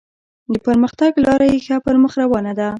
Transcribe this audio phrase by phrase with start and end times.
[0.53, 2.67] د پرمختګ لاره یې ښه پر مخ روانه ده.